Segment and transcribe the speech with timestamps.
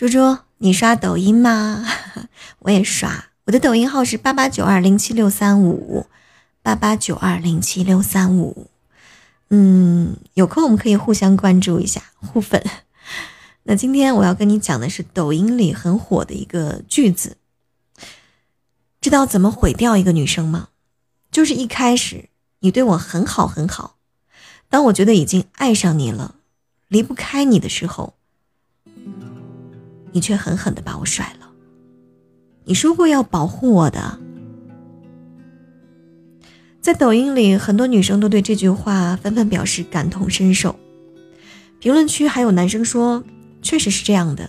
[0.00, 1.84] 猪猪，你刷抖音吗？
[2.60, 6.06] 我也刷，我的抖音号是八八九二零七六三五
[6.62, 8.68] 八八九二零七六三五。
[9.50, 12.64] 嗯，有空我们可以互相关注一下，互粉。
[13.64, 17.36] 那今天我要跟你讲的是抖音里很火的一个句子。
[19.02, 20.68] 知道怎么毁掉一个女生吗？
[21.30, 22.30] 就是一开始
[22.60, 23.96] 你对我很好很好，
[24.70, 26.36] 当我觉得已经爱上你了，
[26.88, 28.14] 离不开你的时候，
[30.12, 31.50] 你却狠狠的把我甩了。
[32.64, 34.18] 你说过要保护我的，
[36.80, 40.74] 在抖音里，很多女生都对这句话纷纷表示感同身受。
[41.78, 43.24] 评论区还有男生说。
[43.62, 44.48] 确实是这样的，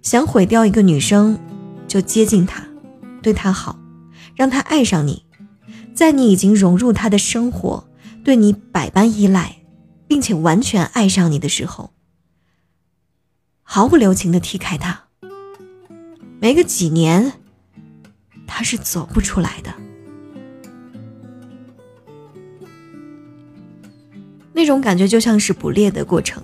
[0.00, 1.38] 想毁掉一个女生，
[1.86, 2.62] 就接近她，
[3.20, 3.78] 对她好，
[4.34, 5.22] 让她爱上你，
[5.94, 7.86] 在你已经融入她的生活，
[8.24, 9.56] 对你百般依赖，
[10.06, 11.90] 并且完全爱上你的时候，
[13.70, 14.98] 毫不留情的踢开他。
[16.40, 17.34] 没个几年，
[18.46, 19.74] 他是走不出来的。
[24.54, 26.42] 那种感觉就像是捕猎的过程。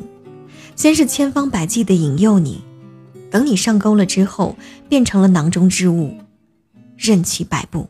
[0.76, 2.62] 先是千方百计的引诱你，
[3.30, 4.58] 等你上钩了之后，
[4.90, 6.18] 变成了囊中之物，
[6.98, 7.88] 任其摆布。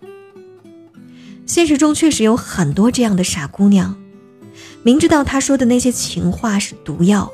[1.44, 3.96] 现实中确实有很多这样的傻姑娘，
[4.84, 7.32] 明知道他说的那些情话是毒药，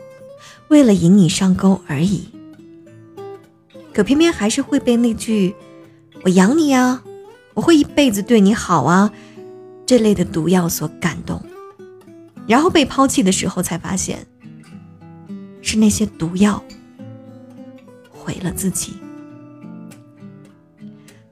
[0.70, 2.28] 为了引你上钩而已，
[3.92, 5.52] 可偏偏还是会被那句
[6.22, 7.02] “我养你啊，
[7.54, 9.12] 我会一辈子对你好啊”
[9.84, 11.42] 这类的毒药所感动，
[12.46, 14.26] 然后被抛弃的时候才发现。
[15.62, 16.64] 是那些毒药
[18.10, 18.94] 毁了自己。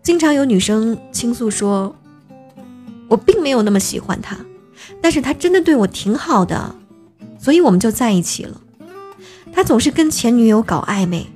[0.02, 1.96] 经常有女生倾诉说
[3.08, 4.36] ：“我并没有那么喜欢他，
[5.00, 6.74] 但是他真的对我挺好的，
[7.38, 8.60] 所以我们就在一起了。
[9.52, 11.26] 他总是跟前女友搞暧昧，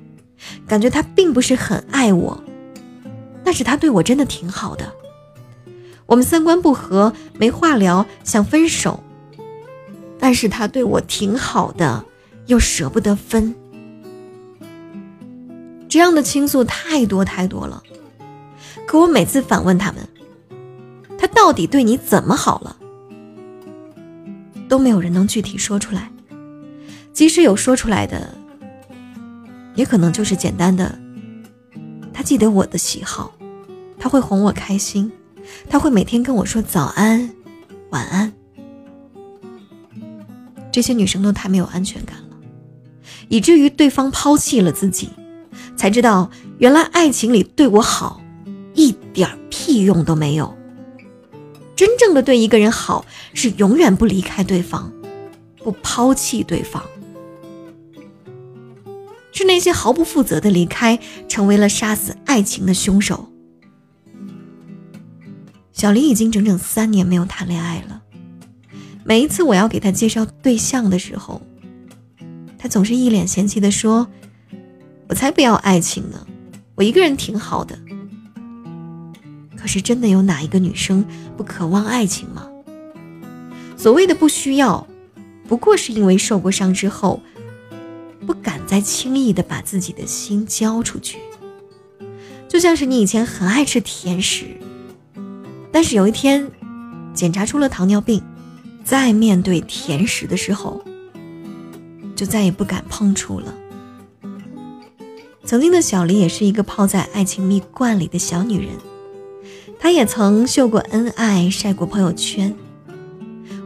[0.66, 2.42] 感觉他并不是很爱我，
[3.44, 4.92] 但是他对我真的挺好的。
[6.06, 9.02] 我们三观不合，没话聊，想分手，
[10.18, 12.04] 但是他对我挺好的。”
[12.46, 13.54] 又舍不得分，
[15.88, 17.80] 这样的倾诉太多太多了。
[18.84, 20.06] 可我每次反问他们，
[21.16, 22.76] 他到底对你怎么好了，
[24.68, 26.10] 都没有人能具体说出来。
[27.12, 28.34] 即使有说出来的，
[29.74, 30.98] 也可能就是简单的：
[32.12, 33.32] 他记得我的喜好，
[33.98, 35.12] 他会哄我开心，
[35.68, 37.30] 他会每天跟我说早安、
[37.90, 38.32] 晚安。
[40.70, 42.36] 这些女生都太没有安全感了。
[43.28, 45.10] 以至于对方抛弃了自己，
[45.76, 48.22] 才知道原来爱情里对我好，
[48.74, 50.56] 一点屁用都没有。
[51.76, 54.90] 真正的对一个人好，是永远不离开对方，
[55.58, 56.82] 不抛弃对方。
[59.32, 60.98] 是那些毫不负责的离开，
[61.28, 63.28] 成为了杀死爱情的凶手。
[65.72, 68.02] 小林已经整整三年没有谈恋爱了，
[69.04, 71.42] 每一次我要给他介绍对象的时候。
[72.58, 74.06] 他总是一脸嫌弃的说
[75.08, 76.24] ：“我才不要爱情呢，
[76.76, 77.76] 我一个人挺好的。”
[79.56, 81.04] 可是真的有哪一个女生
[81.36, 82.48] 不渴望爱情吗？
[83.76, 84.86] 所谓的不需要，
[85.48, 87.20] 不过是因为受过伤之后，
[88.72, 91.18] 再轻易的把自己的心交出去。
[92.48, 94.46] 就像是你以前很爱吃甜食，
[95.70, 96.50] 但是有一天
[97.12, 98.22] 检查出了糖尿病，
[98.82, 100.82] 在面对甜食的时候。
[102.16, 103.54] 就再也不敢碰触了。
[105.44, 108.70] 曾经的小黎也是一个泡在爱情蜜罐里的小女人，
[109.78, 112.54] 她也曾秀过恩爱，晒过朋友圈。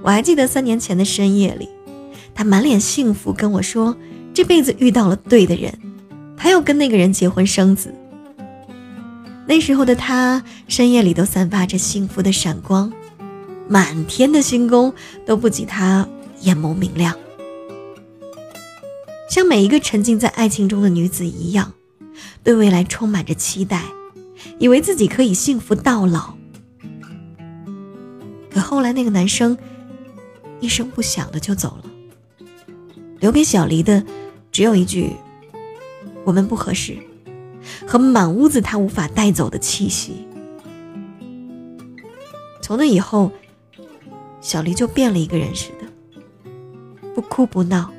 [0.03, 1.69] 我还记得三年前的深夜里，
[2.35, 3.97] 她满脸幸福跟我说，
[4.37, 5.73] 这辈子遇到了对的人，
[6.37, 7.95] 她要跟那个人结婚生子。
[9.47, 12.93] 那时候的她，深夜里都散发着幸福的闪光，
[13.67, 14.93] 满天的星宫
[15.25, 16.07] 都不及她
[16.43, 17.17] 眼眸明亮。
[19.31, 21.73] 像每一个沉浸在爱情中的女子一样，
[22.45, 23.85] 对未来充满着期待，
[24.59, 26.35] 以为自己可以幸福到老。
[28.51, 29.57] 可后来那个男生
[30.61, 31.91] 一声不响的就走了，
[33.19, 34.05] 留给小黎的
[34.57, 35.13] 只有一句
[36.25, 36.97] “我们不合适”
[37.87, 40.27] 和满屋子他无法带走的气息。
[42.63, 43.31] 从那以后，
[44.41, 45.87] 小黎就变了一个人似的，
[47.15, 47.93] 不哭不闹。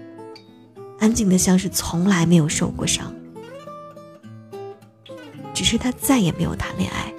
[0.98, 3.14] 安静的像是从来没有受过伤，
[5.54, 7.14] 只是他再也没有谈恋爱。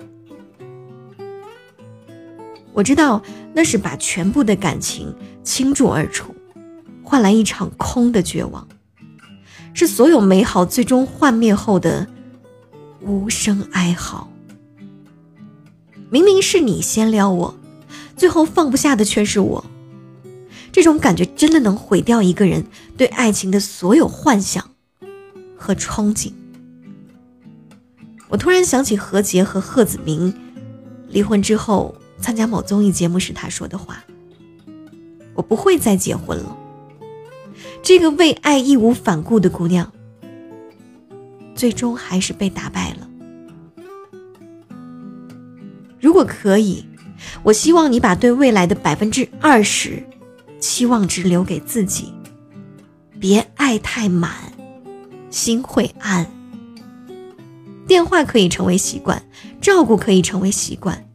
[2.72, 3.22] 我知道
[3.54, 5.14] 那是把全部的感情
[5.44, 6.34] 倾注而出，
[7.04, 8.66] 换来一场空的绝望。
[9.78, 12.04] 是所有美好最终幻灭后的
[13.00, 14.28] 无声哀嚎。
[16.10, 17.54] 明明是你先撩我，
[18.16, 19.64] 最后放不下的却是我。
[20.72, 22.66] 这种感觉真的能毁掉一个人
[22.96, 24.68] 对爱情的所有幻想
[25.56, 26.32] 和憧憬。
[28.28, 30.34] 我突然想起何洁和贺子铭
[31.06, 34.02] 离婚之后参加某综艺节目时他说的话
[35.34, 36.56] ：“我不会再结婚了。”
[37.88, 39.90] 这个为爱义无反顾的姑娘，
[41.54, 43.08] 最终还是被打败了。
[45.98, 46.84] 如果可以，
[47.42, 50.06] 我希望你把对未来的百分之二十
[50.60, 52.12] 期望值留给自己，
[53.18, 54.34] 别爱太满，
[55.30, 56.30] 心会暗。
[57.86, 59.22] 电话可以成为习惯，
[59.62, 61.08] 照顾可以成为习惯，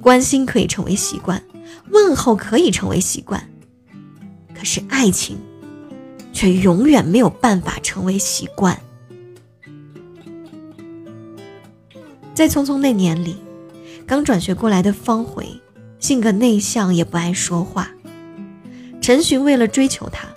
[0.00, 1.42] 关心可以成为习惯，
[1.90, 3.50] 问候可以成为习惯，
[4.54, 5.36] 可是爱情。
[6.40, 8.80] 却永远没有办法成为习惯。
[12.32, 13.36] 在《匆匆那年》里，
[14.06, 15.44] 刚转学过来的方茴，
[15.98, 17.90] 性格内向，也不爱说话。
[19.02, 20.28] 陈寻为了追求她，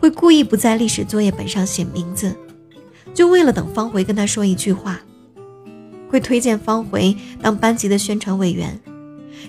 [0.00, 2.34] 会故意不在历史作业本上写名字，
[3.12, 5.02] 就为了等方茴跟他说一句话。
[6.08, 8.80] 会推荐方茴当班级的宣传委员，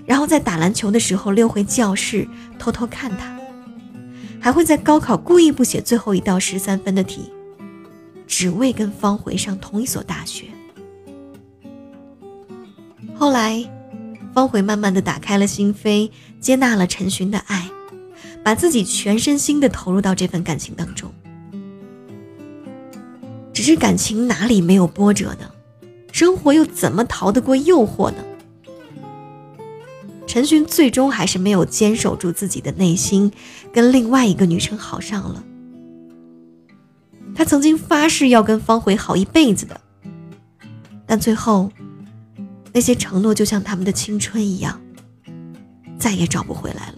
[0.06, 2.28] 然后在打篮球的时候溜回教室
[2.60, 3.40] 偷偷看他。
[4.44, 7.32] 还会在高考故意不写最后一道十三分的题，
[8.28, 10.48] 只为跟方茴上同一所大学。
[13.16, 13.64] 后来，
[14.34, 16.12] 方茴慢慢的打开了心扉，
[16.42, 17.70] 接纳了陈寻的爱，
[18.44, 21.10] 把自己全身心的投入到这份感情当中。
[23.54, 25.50] 只是感情哪里没有波折呢？
[26.12, 28.18] 生活又怎么逃得过诱惑呢？
[30.34, 33.32] 陈寻最终还是没有坚守住自己的内心，
[33.72, 35.44] 跟另外一个女生好上了。
[37.36, 39.80] 他曾经发誓要跟方茴好一辈子的，
[41.06, 41.72] 但最后，
[42.72, 44.82] 那些承诺就像他们的青春一样，
[46.00, 46.96] 再也找不回来了。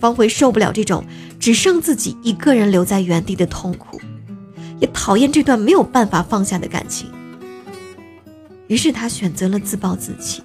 [0.00, 1.04] 方茴受不了这种
[1.38, 4.00] 只剩自己一个人留在原地的痛苦，
[4.80, 7.10] 也讨厌这段没有办法放下的感情，
[8.68, 10.42] 于是他选择了自暴自弃。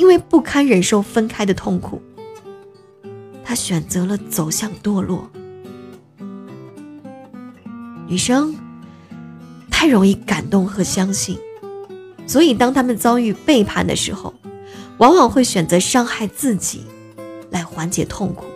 [0.00, 2.00] 因为不堪忍受分开的痛苦，
[3.44, 5.30] 他选择了走向堕落。
[8.08, 8.56] 女生
[9.70, 11.38] 太容易感动和相信，
[12.26, 14.32] 所以当他们遭遇背叛的时候，
[14.96, 16.80] 往往会选择伤害自己
[17.50, 18.46] 来缓解痛苦。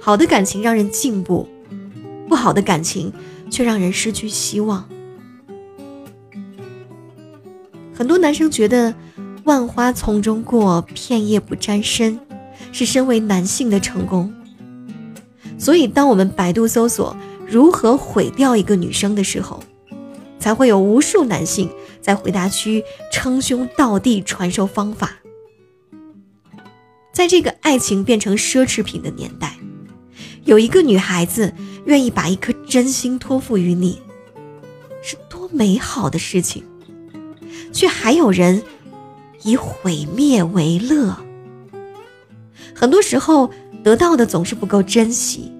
[0.00, 1.48] 好的感情让人进步，
[2.28, 3.12] 不好的感情
[3.48, 4.88] 却让人失去希望。
[8.22, 8.94] 男生觉得。
[9.44, 12.16] 万花丛中过，片叶不沾身，
[12.70, 14.32] 是身为男性的成功。
[15.58, 19.60] 所以，当我们百度搜索如何毁掉一个女生的时候，
[20.38, 21.68] 才会有无数男性
[22.00, 25.10] 在回答区称兄道弟传授方法。
[27.12, 29.56] 在这个爱情变成奢侈品的年代，
[30.44, 31.52] 有一个女孩子
[31.84, 34.00] 愿意把一颗真心托付于你，
[35.02, 36.62] 是多美好的事情。
[37.72, 38.62] 却还有人。
[39.44, 41.16] 以毁灭为乐，
[42.76, 43.50] 很多时候
[43.82, 45.50] 得到的总是不够珍惜，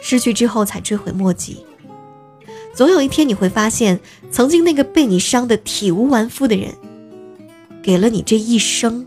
[0.00, 1.58] 失去之后才追悔莫及。
[2.72, 4.00] 总有一天你会发现，
[4.30, 6.74] 曾经那个被你伤得体无完肤的人，
[7.82, 9.06] 给了你这一生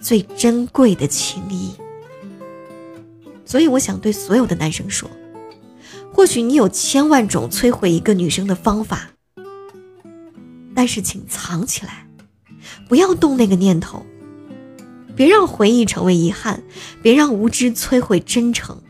[0.00, 1.72] 最珍贵的情谊。
[3.44, 5.06] 所以，我想对所有的男生说：
[6.14, 9.10] 或许你有千万种摧毁一个女生的方法，
[10.78, 12.06] 但是请藏起来。
[12.88, 14.06] 不要动那个念头，
[15.16, 16.62] 别让回忆成为遗憾，
[17.02, 18.80] 别让无知摧毁真诚。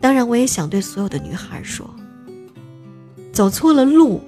[0.00, 1.92] 当然，我也想对所有的女孩说：
[3.32, 4.20] 走错了路，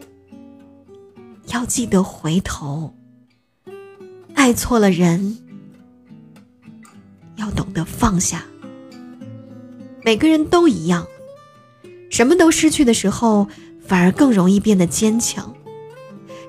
[1.52, 2.92] 要记得回头；
[4.34, 5.38] 爱错了人，
[7.36, 8.44] 要懂得放下。
[10.02, 11.06] 每个人都一样，
[12.10, 13.46] 什么都失去的时候，
[13.86, 15.54] 反而更容易变得坚强。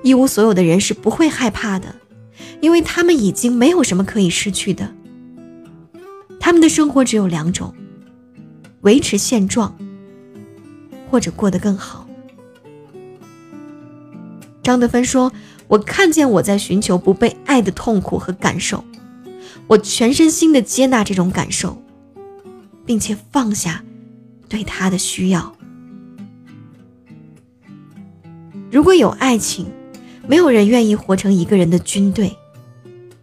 [0.06, 1.96] 一无所有的人是不会害怕的，
[2.60, 4.94] 因为他们已经没有什么可以失去的。
[6.38, 7.74] 他们的生活只有两种：
[8.82, 9.76] 维持现状，
[11.10, 12.08] 或者过得更好。
[14.62, 15.32] 张德芬说
[15.66, 18.84] ：“我看见我在寻求不被爱的痛苦和感受，
[19.66, 21.82] 我全身心的接纳这种感受，
[22.84, 23.82] 并且放下
[24.48, 25.56] 对他的需要。
[28.70, 29.66] 如果有爱情。”
[30.28, 32.36] 没有人愿意活成一个人的军队，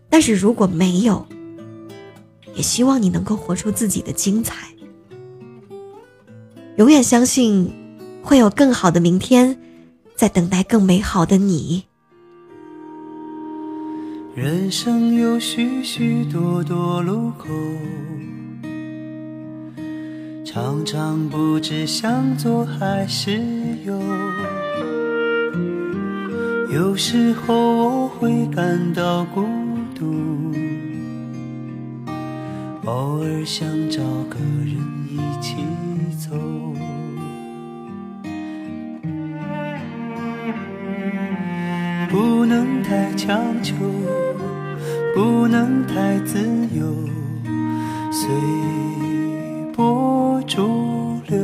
[0.10, 1.26] 但是如果没有，
[2.56, 4.70] 也希望你能够活出自己的精彩。
[6.78, 7.72] 永远相信，
[8.22, 9.60] 会有更好的明天，
[10.16, 11.84] 在等待更美好的你。
[14.34, 17.50] 人生有许许多多路口，
[20.44, 23.40] 常常不知向左还是
[23.86, 23.94] 右。
[26.74, 29.46] 有时候我会感到孤
[29.94, 30.52] 独，
[32.86, 34.76] 偶尔想找个人
[35.08, 35.56] 一起
[36.18, 36.36] 走。
[42.10, 43.76] 不能太强求，
[45.14, 46.40] 不能太自
[46.76, 46.92] 由，
[48.12, 48.28] 随
[49.76, 51.38] 波逐流。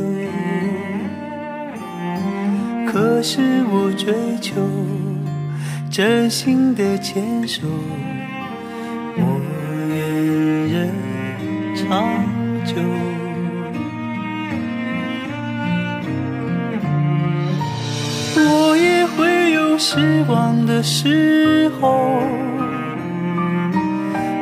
[2.92, 4.60] 可是我追求。
[6.00, 7.60] 真心的牵手，
[9.18, 9.22] 我
[9.90, 9.98] 愿
[10.72, 10.90] 人
[11.76, 12.24] 长
[12.64, 12.74] 久。
[18.34, 22.22] 我也会有失望的时候，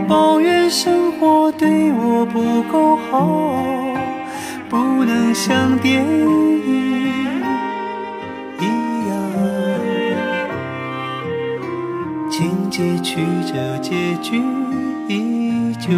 [0.07, 3.53] 抱怨生活对我不够好，
[4.69, 6.58] 不能像电影。
[12.79, 13.17] 情节曲
[13.53, 14.41] 折，结局
[15.09, 15.89] 依旧，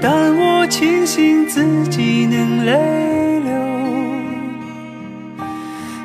[0.00, 3.52] 但我庆幸自己能泪流。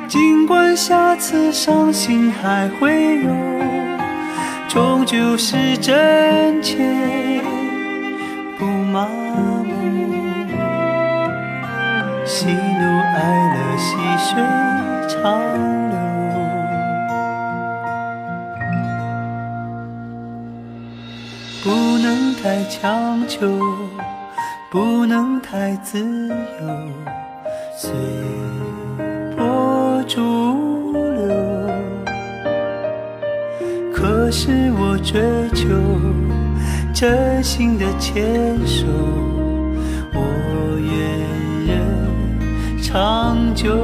[0.06, 3.30] 尽管下次伤心还会有，
[4.68, 6.76] 终究是真切，
[8.58, 9.08] 不麻
[9.64, 9.74] 木。
[12.26, 13.18] 喜怒哀
[13.54, 14.42] 乐，细水
[15.08, 15.40] 长
[22.10, 23.46] 不能太强求，
[24.68, 26.34] 不能太自由，
[27.76, 27.92] 随
[29.36, 31.70] 波逐流。
[33.94, 35.20] 可是我追
[35.54, 35.68] 求
[36.92, 38.84] 真心的牵手，
[40.12, 40.20] 我
[40.80, 43.78] 愿人长久。